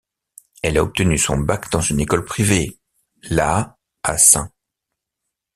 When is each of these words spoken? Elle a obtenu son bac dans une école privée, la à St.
Elle 0.63 0.79
a 0.79 0.83
obtenu 0.83 1.15
son 1.19 1.37
bac 1.37 1.69
dans 1.69 1.79
une 1.79 1.99
école 1.99 2.25
privée, 2.25 2.75
la 3.29 3.77
à 4.01 4.17
St. 4.17 4.39